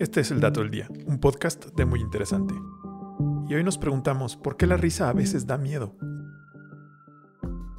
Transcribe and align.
Este 0.00 0.22
es 0.22 0.30
el 0.30 0.40
Dato 0.40 0.60
del 0.60 0.70
Día, 0.70 0.88
un 1.04 1.20
podcast 1.20 1.76
de 1.76 1.84
muy 1.84 2.00
interesante. 2.00 2.54
Y 3.50 3.54
hoy 3.54 3.62
nos 3.62 3.76
preguntamos 3.76 4.34
por 4.34 4.56
qué 4.56 4.66
la 4.66 4.78
risa 4.78 5.10
a 5.10 5.12
veces 5.12 5.46
da 5.46 5.58
miedo. 5.58 5.94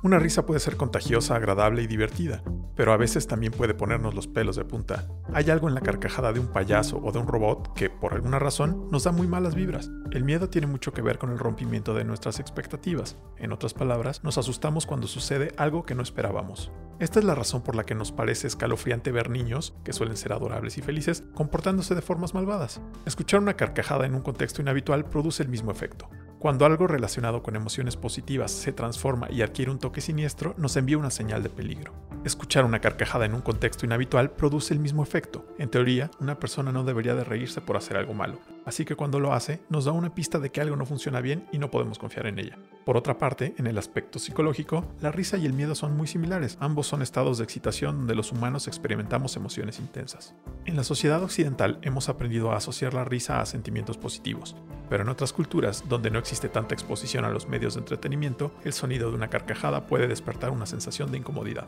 Una 0.04 0.20
risa 0.20 0.46
puede 0.46 0.60
ser 0.60 0.78
contagiosa, 0.78 1.36
agradable 1.36 1.82
y 1.82 1.88
divertida, 1.88 2.44
pero 2.82 2.94
a 2.94 2.98
veces 2.98 3.28
también 3.28 3.54
puede 3.54 3.76
ponernos 3.76 4.16
los 4.16 4.26
pelos 4.26 4.56
de 4.56 4.66
punta. 4.66 5.08
Hay 5.36 5.52
algo 5.52 5.68
en 5.68 5.76
la 5.76 5.82
carcajada 5.82 6.34
de 6.34 6.40
un 6.40 6.48
payaso 6.48 6.98
o 6.98 7.12
de 7.12 7.20
un 7.20 7.28
robot 7.28 7.76
que, 7.76 7.92
por 7.92 8.16
alguna 8.16 8.40
razón, 8.40 8.88
nos 8.90 9.04
da 9.04 9.12
muy 9.12 9.28
malas 9.28 9.54
vibras. 9.54 9.92
El 10.10 10.24
miedo 10.24 10.50
tiene 10.50 10.66
mucho 10.66 10.92
que 10.92 11.04
ver 11.04 11.20
con 11.20 11.30
el 11.30 11.38
rompimiento 11.38 11.94
de 11.94 12.06
nuestras 12.06 12.40
expectativas. 12.40 13.18
En 13.38 13.52
otras 13.52 13.76
palabras, 13.76 14.24
nos 14.24 14.40
asustamos 14.40 14.88
cuando 14.88 15.06
sucede 15.06 15.54
algo 15.58 15.84
que 15.84 15.94
no 15.94 16.02
esperábamos. 16.02 16.72
Esta 17.00 17.20
es 17.20 17.26
la 17.26 17.36
razón 17.36 17.62
por 17.62 17.76
la 17.76 17.84
que 17.84 17.94
nos 17.94 18.12
parece 18.12 18.48
escalofriante 18.48 19.12
ver 19.12 19.30
niños, 19.30 19.76
que 19.84 19.94
suelen 19.94 20.18
ser 20.18 20.34
adorables 20.34 20.80
y 20.80 20.82
felices, 20.82 21.24
comportándose 21.36 21.94
de 21.94 22.02
formas 22.02 22.34
malvadas. 22.34 22.82
Escuchar 23.06 23.42
una 23.42 23.58
carcajada 23.58 24.08
en 24.08 24.16
un 24.16 24.22
contexto 24.22 24.60
inhabitual 24.60 25.06
produce 25.06 25.44
el 25.44 25.50
mismo 25.50 25.70
efecto. 25.70 26.10
Cuando 26.40 26.66
algo 26.66 26.88
relacionado 26.88 27.44
con 27.44 27.56
emociones 27.56 27.96
positivas 27.96 28.50
se 28.50 28.74
transforma 28.74 29.28
y 29.30 29.44
adquiere 29.44 29.70
un 29.70 29.78
toque 29.78 30.02
siniestro, 30.02 30.56
nos 30.58 30.76
envía 30.78 30.98
una 30.98 31.12
señal 31.12 31.44
de 31.44 31.50
peligro. 31.50 31.94
Escuchar 32.24 32.66
una 32.66 32.82
carcajada 32.82 33.26
en 33.26 33.34
un 33.34 33.42
contexto 33.42 33.84
inhabitual 33.84 34.30
produce 34.30 34.76
el 34.76 34.80
mismo 34.80 35.02
efecto. 35.02 35.44
En 35.58 35.70
teoría, 35.70 36.12
una 36.20 36.40
persona 36.40 36.72
no 36.72 36.84
debería 36.84 37.16
de 37.16 37.24
reírse 37.24 37.62
por 37.62 37.78
hacer 37.78 37.98
algo 37.98 38.14
malo, 38.14 38.38
así 38.64 38.86
que 38.86 38.96
cuando 38.96 39.20
lo 39.20 39.34
hace, 39.34 39.64
nos 39.70 39.86
da 39.86 39.92
una 39.92 40.14
pista 40.14 40.38
de 40.38 40.52
que 40.52 40.62
algo 40.62 40.76
no 40.76 40.86
funciona 40.86 41.20
bien 41.20 41.48
y 41.52 41.58
no 41.58 41.72
podemos 41.72 41.98
confiar 41.98 42.28
en 42.28 42.38
ella. 42.38 42.60
Por 42.86 42.96
otra 42.96 43.18
parte, 43.18 43.56
en 43.58 43.66
el 43.66 43.76
aspecto 43.80 44.20
psicológico, 44.20 44.86
la 45.02 45.12
risa 45.12 45.38
y 45.38 45.48
el 45.48 45.54
miedo 45.54 45.74
son 45.74 45.98
muy 45.98 46.06
similares. 46.06 46.58
Ambos 46.60 46.86
son 46.86 47.02
estados 47.02 47.40
de 47.40 47.44
excitación 47.44 47.98
donde 47.98 48.14
los 48.14 48.32
humanos 48.32 48.68
experimentamos 48.68 49.36
emociones 49.36 49.80
intensas. 49.80 50.36
En 50.66 50.76
la 50.76 50.84
sociedad 50.84 51.24
occidental 51.24 51.80
hemos 51.82 52.08
aprendido 52.08 52.52
a 52.52 52.58
asociar 52.58 52.94
la 52.94 53.04
risa 53.04 53.42
a 53.42 53.48
sentimientos 53.48 53.98
positivos, 53.98 54.56
pero 54.92 55.02
en 55.02 55.10
otras 55.10 55.34
culturas, 55.34 55.86
donde 55.90 56.12
no 56.12 56.20
existe 56.20 56.50
tanta 56.50 56.76
exposición 56.76 57.26
a 57.26 57.30
los 57.30 57.48
medios 57.48 57.74
de 57.74 57.80
entretenimiento, 57.80 58.52
el 58.64 58.74
sonido 58.74 59.10
de 59.10 59.16
una 59.16 59.30
carcajada 59.30 59.88
puede 59.88 60.08
despertar 60.08 60.52
una 60.52 60.68
sensación 60.68 61.12
de 61.12 61.18
incomodidad. 61.18 61.68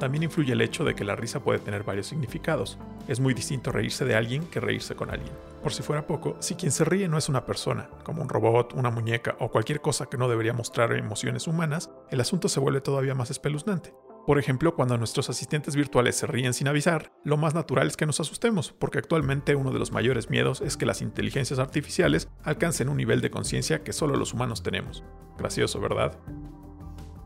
También 0.00 0.22
influye 0.22 0.54
el 0.54 0.62
hecho 0.62 0.82
de 0.82 0.94
que 0.94 1.04
la 1.04 1.14
risa 1.14 1.40
puede 1.40 1.58
tener 1.58 1.84
varios 1.84 2.06
significados. 2.06 2.78
Es 3.06 3.20
muy 3.20 3.34
distinto 3.34 3.70
reírse 3.70 4.06
de 4.06 4.16
alguien 4.16 4.44
que 4.44 4.58
reírse 4.58 4.96
con 4.96 5.10
alguien. 5.10 5.32
Por 5.62 5.74
si 5.74 5.82
fuera 5.82 6.06
poco, 6.06 6.38
si 6.40 6.54
quien 6.54 6.72
se 6.72 6.86
ríe 6.86 7.06
no 7.06 7.18
es 7.18 7.28
una 7.28 7.44
persona, 7.44 7.90
como 8.02 8.22
un 8.22 8.30
robot, 8.30 8.72
una 8.72 8.90
muñeca 8.90 9.36
o 9.40 9.50
cualquier 9.50 9.82
cosa 9.82 10.06
que 10.06 10.16
no 10.16 10.26
debería 10.26 10.54
mostrar 10.54 10.94
emociones 10.94 11.46
humanas, 11.46 11.90
el 12.10 12.22
asunto 12.22 12.48
se 12.48 12.60
vuelve 12.60 12.80
todavía 12.80 13.14
más 13.14 13.30
espeluznante. 13.30 13.92
Por 14.26 14.38
ejemplo, 14.38 14.74
cuando 14.74 14.96
nuestros 14.96 15.28
asistentes 15.28 15.76
virtuales 15.76 16.16
se 16.16 16.26
ríen 16.26 16.54
sin 16.54 16.68
avisar, 16.68 17.12
lo 17.22 17.36
más 17.36 17.52
natural 17.52 17.86
es 17.86 17.98
que 17.98 18.06
nos 18.06 18.20
asustemos, 18.20 18.72
porque 18.72 18.98
actualmente 18.98 19.54
uno 19.54 19.70
de 19.70 19.78
los 19.78 19.92
mayores 19.92 20.30
miedos 20.30 20.62
es 20.62 20.78
que 20.78 20.86
las 20.86 21.02
inteligencias 21.02 21.58
artificiales 21.58 22.28
alcancen 22.42 22.88
un 22.88 22.96
nivel 22.96 23.20
de 23.20 23.30
conciencia 23.30 23.82
que 23.82 23.92
solo 23.92 24.16
los 24.16 24.32
humanos 24.32 24.62
tenemos. 24.62 25.04
Gracioso, 25.36 25.78
¿verdad? 25.78 26.18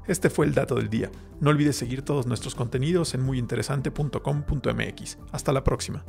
Este 0.07 0.31
fue 0.31 0.47
el 0.47 0.55
dato 0.55 0.75
del 0.75 0.91
día. 0.91 1.11
No 1.41 1.51
olvides 1.51 1.77
seguir 1.77 2.03
todos 2.03 2.27
nuestros 2.27 2.55
contenidos 2.55 3.15
en 3.15 3.23
muyinteresante.com.mx. 3.23 5.19
Hasta 5.33 5.53
la 5.53 5.65
próxima. 5.65 6.05